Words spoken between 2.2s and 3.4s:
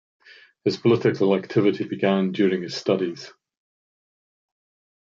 during his studies.